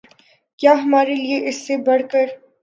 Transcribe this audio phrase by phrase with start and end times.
[0.59, 2.25] کیا ہمارے لیے اس سے بڑھ کر